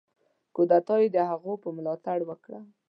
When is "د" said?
1.15-1.17